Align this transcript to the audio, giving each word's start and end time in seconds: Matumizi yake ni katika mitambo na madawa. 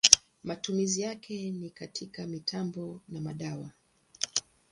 Matumizi 0.43 1.01
yake 1.01 1.51
ni 1.51 1.69
katika 1.69 2.27
mitambo 2.27 3.01
na 3.09 3.21
madawa. 3.21 3.69